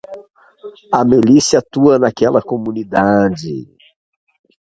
A 0.99 1.03
milícia 1.09 1.59
atua 1.59 1.93
naquela 1.99 2.41
comunidade. 2.51 3.53